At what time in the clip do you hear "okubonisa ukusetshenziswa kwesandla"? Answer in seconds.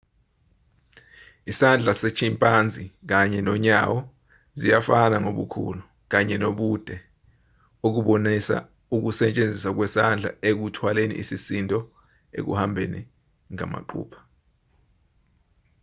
7.87-10.29